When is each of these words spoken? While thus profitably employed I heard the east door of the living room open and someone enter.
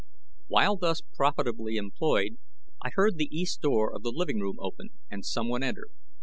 While 0.47 0.77
thus 0.77 1.01
profitably 1.01 1.75
employed 1.77 2.39
I 2.83 2.89
heard 2.89 3.17
the 3.17 3.29
east 3.31 3.61
door 3.61 3.93
of 3.95 4.01
the 4.01 4.09
living 4.09 4.39
room 4.39 4.55
open 4.59 4.89
and 5.11 5.23
someone 5.23 5.61
enter. 5.61 5.89